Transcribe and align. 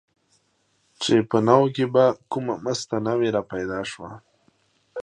چې 1.01 1.13
په 1.29 1.37
ناوو 1.47 1.73
کې 1.75 1.85
به 1.93 2.05
چې 2.13 2.21
کومه 2.31 2.55
مسته 2.65 2.95
ناوې 3.05 3.29
را 3.35 3.41
پیدا 3.53 3.79
شوه. 3.91 4.11